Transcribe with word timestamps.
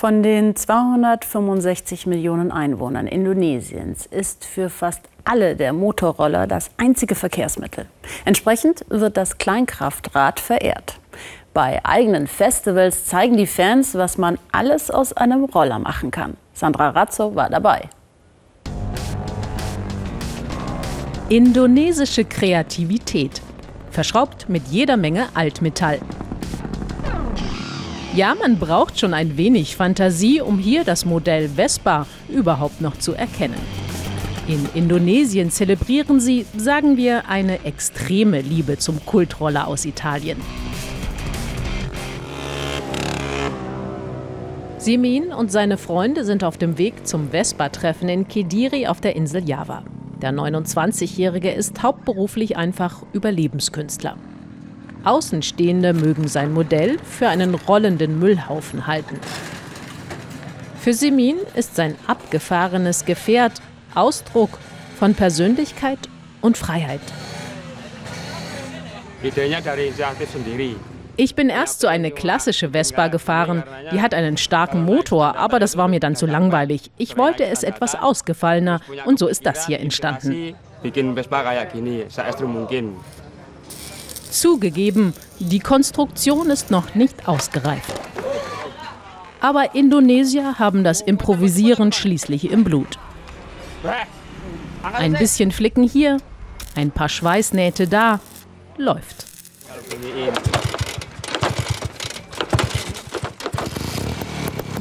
Von 0.00 0.22
den 0.22 0.56
265 0.56 2.06
Millionen 2.06 2.50
Einwohnern 2.50 3.06
Indonesiens 3.06 4.06
ist 4.06 4.46
für 4.46 4.70
fast 4.70 5.02
alle 5.24 5.54
der 5.56 5.74
Motorroller 5.74 6.46
das 6.46 6.70
einzige 6.78 7.14
Verkehrsmittel. 7.14 7.84
Entsprechend 8.24 8.86
wird 8.88 9.18
das 9.18 9.36
Kleinkraftrad 9.36 10.40
verehrt. 10.40 10.98
Bei 11.52 11.84
eigenen 11.84 12.28
Festivals 12.28 13.04
zeigen 13.04 13.36
die 13.36 13.46
Fans, 13.46 13.94
was 13.94 14.16
man 14.16 14.38
alles 14.52 14.90
aus 14.90 15.12
einem 15.12 15.44
Roller 15.44 15.78
machen 15.78 16.10
kann. 16.10 16.38
Sandra 16.54 16.88
Razzo 16.88 17.34
war 17.34 17.50
dabei. 17.50 17.90
Indonesische 21.28 22.24
Kreativität. 22.24 23.42
Verschraubt 23.90 24.48
mit 24.48 24.66
jeder 24.68 24.96
Menge 24.96 25.26
Altmetall. 25.34 25.98
Ja, 28.12 28.34
man 28.34 28.58
braucht 28.58 28.98
schon 28.98 29.14
ein 29.14 29.36
wenig 29.36 29.76
Fantasie, 29.76 30.40
um 30.40 30.58
hier 30.58 30.82
das 30.82 31.04
Modell 31.04 31.48
Vespa 31.48 32.06
überhaupt 32.28 32.80
noch 32.80 32.98
zu 32.98 33.14
erkennen. 33.14 33.54
In 34.48 34.68
Indonesien 34.74 35.52
zelebrieren 35.52 36.18
sie, 36.18 36.44
sagen 36.56 36.96
wir, 36.96 37.28
eine 37.28 37.64
extreme 37.64 38.40
Liebe 38.40 38.78
zum 38.78 39.04
Kultroller 39.06 39.68
aus 39.68 39.84
Italien. 39.84 40.40
Simin 44.78 45.32
und 45.32 45.52
seine 45.52 45.78
Freunde 45.78 46.24
sind 46.24 46.42
auf 46.42 46.58
dem 46.58 46.78
Weg 46.78 47.06
zum 47.06 47.30
Vespa-Treffen 47.30 48.08
in 48.08 48.26
Kediri 48.26 48.88
auf 48.88 49.00
der 49.00 49.14
Insel 49.14 49.48
Java. 49.48 49.84
Der 50.20 50.32
29-Jährige 50.32 51.52
ist 51.52 51.80
hauptberuflich 51.80 52.56
einfach 52.56 53.04
Überlebenskünstler. 53.12 54.16
Außenstehende 55.04 55.92
mögen 55.92 56.28
sein 56.28 56.52
Modell 56.52 56.98
für 56.98 57.28
einen 57.28 57.54
rollenden 57.54 58.18
Müllhaufen 58.18 58.86
halten. 58.86 59.18
Für 60.78 60.94
Simin 60.94 61.36
ist 61.54 61.76
sein 61.76 61.94
abgefahrenes 62.06 63.04
Gefährt 63.04 63.60
Ausdruck 63.94 64.58
von 64.98 65.14
Persönlichkeit 65.14 65.98
und 66.40 66.56
Freiheit. 66.56 67.00
Ich 71.16 71.34
bin 71.34 71.50
erst 71.50 71.80
so 71.80 71.86
eine 71.86 72.10
klassische 72.10 72.70
Vespa 72.70 73.08
gefahren. 73.08 73.62
Die 73.92 74.00
hat 74.00 74.14
einen 74.14 74.38
starken 74.38 74.84
Motor, 74.84 75.36
aber 75.36 75.58
das 75.58 75.76
war 75.76 75.88
mir 75.88 76.00
dann 76.00 76.16
zu 76.16 76.24
langweilig. 76.24 76.90
Ich 76.96 77.18
wollte 77.18 77.44
es 77.44 77.62
etwas 77.62 77.94
ausgefallener 77.94 78.80
und 79.04 79.18
so 79.18 79.26
ist 79.26 79.44
das 79.44 79.66
hier 79.66 79.80
entstanden. 79.80 80.54
Zugegeben, 84.30 85.12
die 85.38 85.58
Konstruktion 85.58 86.50
ist 86.50 86.70
noch 86.70 86.94
nicht 86.94 87.28
ausgereift. 87.28 87.92
Aber 89.40 89.74
Indonesier 89.74 90.58
haben 90.58 90.84
das 90.84 91.00
Improvisieren 91.00 91.92
schließlich 91.92 92.50
im 92.50 92.64
Blut. 92.64 92.98
Ein 94.82 95.14
bisschen 95.14 95.50
Flicken 95.50 95.84
hier, 95.84 96.18
ein 96.74 96.90
paar 96.90 97.08
Schweißnähte 97.08 97.88
da, 97.88 98.20
läuft. 98.76 99.26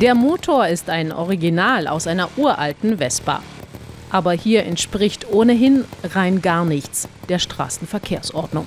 Der 0.00 0.14
Motor 0.14 0.66
ist 0.68 0.90
ein 0.90 1.12
Original 1.12 1.86
aus 1.86 2.06
einer 2.06 2.28
uralten 2.36 2.98
Vespa. 2.98 3.42
Aber 4.10 4.32
hier 4.32 4.64
entspricht 4.64 5.26
ohnehin 5.32 5.84
rein 6.02 6.40
gar 6.40 6.64
nichts 6.64 7.08
der 7.28 7.38
Straßenverkehrsordnung. 7.38 8.66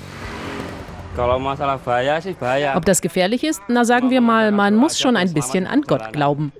Ob 2.75 2.85
das 2.85 3.01
gefährlich 3.01 3.43
ist? 3.43 3.61
Na 3.67 3.85
sagen 3.85 4.09
wir 4.09 4.21
mal, 4.21 4.51
man 4.51 4.75
muss 4.75 4.99
schon 4.99 5.17
ein 5.17 5.33
bisschen 5.33 5.65
an 5.65 5.81
Gott 5.81 6.13
glauben. 6.13 6.51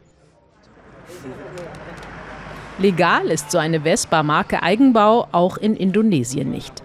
Legal 2.79 3.27
ist 3.27 3.51
so 3.51 3.57
eine 3.57 3.81
Vespa-Marke 3.81 4.61
Eigenbau 4.61 5.27
auch 5.31 5.57
in 5.57 5.75
Indonesien 5.75 6.51
nicht. 6.51 6.83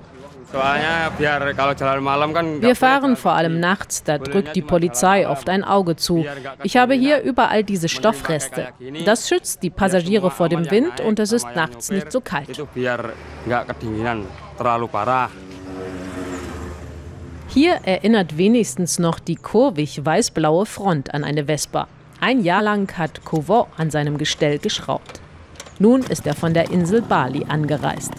Wir 2.60 2.76
fahren 2.76 3.16
vor 3.16 3.32
allem 3.32 3.58
nachts, 3.58 4.04
da 4.04 4.18
drückt 4.18 4.54
die 4.54 4.62
Polizei 4.62 5.26
oft 5.26 5.48
ein 5.48 5.64
Auge 5.64 5.96
zu. 5.96 6.26
Ich 6.62 6.76
habe 6.76 6.94
hier 6.94 7.22
überall 7.22 7.64
diese 7.64 7.88
Stoffreste. 7.88 8.68
Das 9.06 9.28
schützt 9.28 9.62
die 9.62 9.70
Passagiere 9.70 10.30
vor 10.30 10.50
dem 10.50 10.70
Wind 10.70 11.00
und 11.00 11.18
es 11.18 11.32
ist 11.32 11.46
nachts 11.54 11.90
nicht 11.90 12.12
so 12.12 12.20
kalt. 12.20 12.62
Hier 17.54 17.80
erinnert 17.84 18.38
wenigstens 18.38 18.98
noch 18.98 19.18
die 19.18 19.36
kurvig 19.36 20.02
weißblaue 20.02 20.64
Front 20.64 21.12
an 21.12 21.22
eine 21.22 21.44
Vespa. 21.44 21.86
Ein 22.18 22.42
Jahr 22.42 22.62
lang 22.62 22.90
hat 22.96 23.26
Kovo 23.26 23.66
an 23.76 23.90
seinem 23.90 24.16
Gestell 24.16 24.58
geschraubt. 24.58 25.20
Nun 25.78 26.00
ist 26.00 26.26
er 26.26 26.34
von 26.34 26.54
der 26.54 26.70
Insel 26.70 27.02
Bali 27.02 27.44
angereist. 27.46 28.12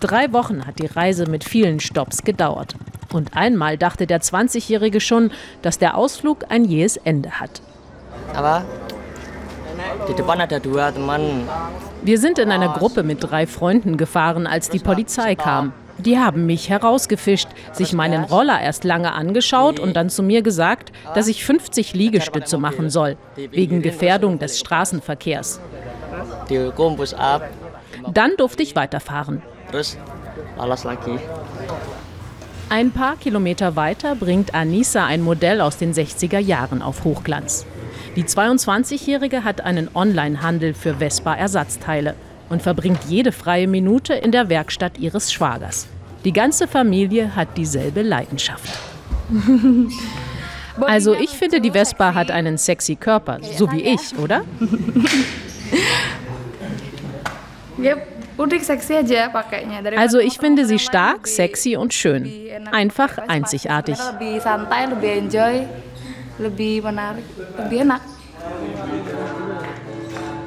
Drei 0.00 0.32
Wochen 0.32 0.66
hat 0.66 0.78
die 0.78 0.86
Reise 0.86 1.26
mit 1.26 1.44
vielen 1.44 1.80
Stopps 1.80 2.24
gedauert. 2.24 2.76
Und 3.12 3.36
einmal 3.36 3.76
dachte 3.76 4.06
der 4.06 4.22
20-Jährige 4.22 5.00
schon, 5.00 5.32
dass 5.60 5.78
der 5.78 5.94
Ausflug 5.94 6.46
ein 6.48 6.64
jähes 6.64 6.96
Ende 6.96 7.32
hat. 7.32 7.60
Wir 12.02 12.18
sind 12.18 12.38
in 12.38 12.50
einer 12.50 12.70
Gruppe 12.70 13.02
mit 13.02 13.18
drei 13.20 13.46
Freunden 13.46 13.98
gefahren, 13.98 14.46
als 14.46 14.70
die 14.70 14.78
Polizei 14.78 15.34
kam. 15.34 15.74
Die 15.98 16.18
haben 16.18 16.46
mich 16.46 16.68
herausgefischt, 16.68 17.48
sich 17.72 17.92
meinen 17.92 18.24
Roller 18.24 18.60
erst 18.60 18.84
lange 18.84 19.12
angeschaut 19.12 19.80
und 19.80 19.96
dann 19.96 20.10
zu 20.10 20.22
mir 20.22 20.42
gesagt, 20.42 20.92
dass 21.14 21.28
ich 21.28 21.44
50 21.44 21.94
Liegestütze 21.94 22.58
machen 22.58 22.90
soll, 22.90 23.16
wegen 23.36 23.82
Gefährdung 23.82 24.38
des 24.38 24.58
Straßenverkehrs. 24.60 25.60
Dann 28.12 28.36
durfte 28.36 28.62
ich 28.62 28.76
weiterfahren. 28.76 29.42
Ein 32.68 32.90
paar 32.90 33.16
Kilometer 33.16 33.76
weiter 33.76 34.16
bringt 34.16 34.54
Anissa 34.54 35.06
ein 35.06 35.22
Modell 35.22 35.60
aus 35.60 35.76
den 35.78 35.94
60er 35.94 36.38
Jahren 36.38 36.82
auf 36.82 37.04
Hochglanz. 37.04 37.64
Die 38.16 38.24
22-Jährige 38.24 39.44
hat 39.44 39.60
einen 39.60 39.88
Online-Handel 39.94 40.74
für 40.74 40.94
Vespa-Ersatzteile 40.94 42.14
und 42.48 42.62
verbringt 42.62 43.00
jede 43.08 43.32
freie 43.32 43.66
Minute 43.66 44.14
in 44.14 44.32
der 44.32 44.48
Werkstatt 44.48 44.98
ihres 44.98 45.32
Schwagers. 45.32 45.86
Die 46.24 46.32
ganze 46.32 46.66
Familie 46.66 47.36
hat 47.36 47.56
dieselbe 47.56 48.02
Leidenschaft. 48.02 48.78
Also 50.78 51.14
ich 51.14 51.30
finde, 51.30 51.62
die 51.62 51.70
Vespa 51.70 52.12
hat 52.12 52.30
einen 52.30 52.58
sexy 52.58 52.96
Körper, 52.96 53.38
so 53.56 53.72
wie 53.72 53.80
ich, 53.80 54.18
oder? 54.18 54.44
Also 59.96 60.18
ich 60.18 60.38
finde 60.38 60.66
sie 60.66 60.78
stark, 60.78 61.26
sexy 61.26 61.76
und 61.76 61.94
schön. 61.94 62.30
Einfach 62.70 63.18
einzigartig. 63.28 63.96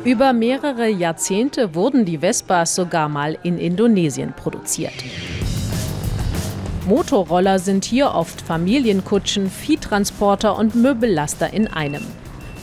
Über 0.06 0.32
mehrere 0.32 0.88
Jahrzehnte 0.88 1.76
wurden 1.76 2.06
die 2.06 2.20
Vespas 2.20 2.74
sogar 2.74 3.10
mal 3.10 3.38
in 3.44 3.58
Indonesien 3.58 4.32
produziert. 4.34 4.94
Motorroller 6.88 7.60
sind 7.60 7.84
hier 7.84 8.12
oft 8.12 8.42
Familienkutschen, 8.42 9.50
Viehtransporter 9.50 10.58
und 10.58 10.74
Möbellaster 10.74 11.52
in 11.52 11.68
einem. 11.68 12.02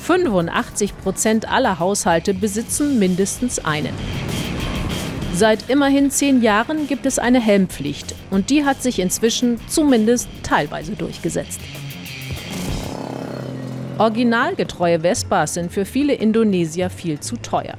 85 0.02 0.96
Prozent 0.96 1.48
aller 1.50 1.78
Haushalte 1.78 2.32
besitzen 2.32 2.98
mindestens 2.98 3.62
einen. 3.62 3.92
Seit 5.34 5.68
immerhin 5.68 6.10
zehn 6.10 6.40
Jahren 6.40 6.86
gibt 6.86 7.04
es 7.04 7.18
eine 7.18 7.40
Helmpflicht 7.40 8.14
und 8.30 8.48
die 8.48 8.64
hat 8.64 8.82
sich 8.82 8.98
inzwischen 8.98 9.60
zumindest 9.68 10.28
teilweise 10.42 10.92
durchgesetzt. 10.92 11.60
Originalgetreue 13.98 15.00
Vespas 15.00 15.54
sind 15.54 15.72
für 15.72 15.86
viele 15.86 16.12
Indonesier 16.12 16.90
viel 16.90 17.18
zu 17.18 17.36
teuer. 17.36 17.74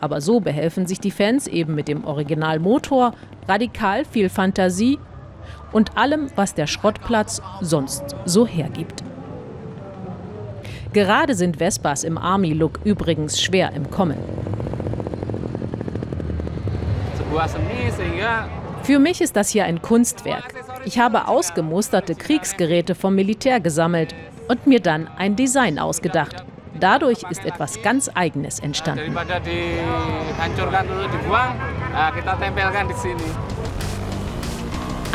Aber 0.00 0.20
so 0.20 0.40
behelfen 0.40 0.86
sich 0.86 0.98
die 0.98 1.12
Fans 1.12 1.46
eben 1.46 1.76
mit 1.76 1.86
dem 1.86 2.04
Originalmotor, 2.04 3.14
radikal 3.48 4.04
viel 4.04 4.28
Fantasie 4.30 4.98
und 5.70 5.96
allem, 5.96 6.26
was 6.34 6.54
der 6.54 6.66
Schrottplatz 6.66 7.40
sonst 7.60 8.02
so 8.24 8.46
hergibt. 8.46 9.04
Gerade 10.92 11.36
sind 11.36 11.58
Vespas 11.58 12.02
im 12.02 12.18
Army-Look 12.18 12.80
übrigens 12.82 13.40
schwer 13.40 13.72
im 13.74 13.88
Kommen. 13.90 14.18
Für 18.82 18.98
mich 18.98 19.20
ist 19.20 19.36
das 19.36 19.50
hier 19.50 19.64
ein 19.64 19.80
Kunstwerk. 19.80 20.52
Ich 20.84 20.98
habe 20.98 21.28
ausgemusterte 21.28 22.16
Kriegsgeräte 22.16 22.94
vom 22.96 23.14
Militär 23.14 23.60
gesammelt 23.60 24.14
und 24.48 24.66
mir 24.66 24.80
dann 24.80 25.08
ein 25.16 25.36
Design 25.36 25.78
ausgedacht. 25.78 26.44
Dadurch 26.78 27.22
ist 27.30 27.44
etwas 27.44 27.82
ganz 27.82 28.10
Eigenes 28.14 28.58
entstanden. 28.58 29.16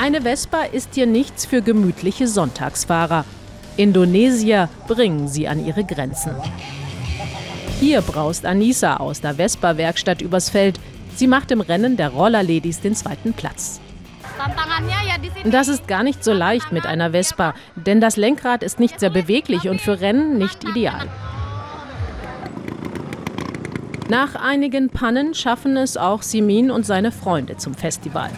Eine 0.01 0.21
Vespa 0.21 0.61
ist 0.61 0.95
hier 0.95 1.05
nichts 1.05 1.45
für 1.45 1.61
gemütliche 1.61 2.27
Sonntagsfahrer. 2.27 3.25
Indonesier 3.75 4.69
bringen 4.87 5.27
sie 5.27 5.47
an 5.47 5.65
ihre 5.65 5.83
Grenzen. 5.83 6.35
Hier 7.79 8.01
braust 8.01 8.45
Anissa 8.45 8.97
aus 8.97 9.21
der 9.21 9.35
Vespa-Werkstatt 9.35 10.21
übers 10.21 10.49
Feld. 10.49 10.79
Sie 11.15 11.27
macht 11.27 11.51
im 11.51 11.61
Rennen 11.61 11.97
der 11.97 12.09
Rollerladies 12.09 12.81
den 12.81 12.95
zweiten 12.95 13.33
Platz. 13.33 13.81
Das 15.45 15.69
ist 15.69 15.87
gar 15.87 16.03
nicht 16.03 16.23
so 16.23 16.33
leicht 16.33 16.71
mit 16.71 16.85
einer 16.85 17.11
Vespa, 17.11 17.53
denn 17.75 18.01
das 18.01 18.17
Lenkrad 18.17 18.61
ist 18.61 18.79
nicht 18.79 18.99
sehr 18.99 19.09
beweglich 19.09 19.69
und 19.69 19.79
für 19.79 20.01
Rennen 20.01 20.37
nicht 20.37 20.63
ideal. 20.65 21.07
Nach 24.09 24.35
einigen 24.35 24.89
Pannen 24.89 25.33
schaffen 25.33 25.77
es 25.77 25.95
auch 25.95 26.23
Simin 26.23 26.71
und 26.71 26.85
seine 26.85 27.11
Freunde 27.11 27.57
zum 27.57 27.73
Festival. 27.73 28.29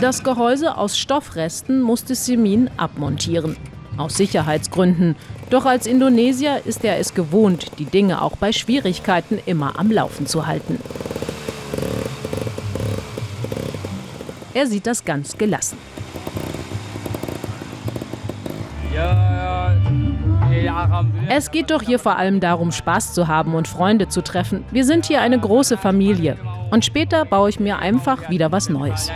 Das 0.00 0.22
Gehäuse 0.22 0.76
aus 0.78 0.96
Stoffresten 0.96 1.80
musste 1.80 2.14
Simin 2.14 2.70
abmontieren. 2.76 3.56
Aus 3.96 4.16
Sicherheitsgründen. 4.16 5.16
Doch 5.50 5.64
als 5.64 5.86
Indonesier 5.86 6.62
ist 6.64 6.84
er 6.84 6.98
es 6.98 7.14
gewohnt, 7.14 7.72
die 7.78 7.86
Dinge 7.86 8.22
auch 8.22 8.36
bei 8.36 8.52
Schwierigkeiten 8.52 9.38
immer 9.46 9.78
am 9.78 9.90
Laufen 9.90 10.26
zu 10.26 10.46
halten. 10.46 10.78
Er 14.56 14.66
sieht 14.66 14.86
das 14.86 15.04
ganz 15.04 15.36
gelassen. 15.36 15.76
Es 21.28 21.50
geht 21.50 21.70
doch 21.70 21.82
hier 21.82 21.98
vor 21.98 22.16
allem 22.16 22.40
darum, 22.40 22.72
Spaß 22.72 23.12
zu 23.12 23.28
haben 23.28 23.54
und 23.54 23.68
Freunde 23.68 24.08
zu 24.08 24.22
treffen. 24.22 24.64
Wir 24.70 24.86
sind 24.86 25.04
hier 25.04 25.20
eine 25.20 25.38
große 25.38 25.76
Familie. 25.76 26.38
Und 26.70 26.86
später 26.86 27.26
baue 27.26 27.50
ich 27.50 27.60
mir 27.60 27.80
einfach 27.80 28.30
wieder 28.30 28.50
was 28.50 28.70
Neues. 28.70 29.12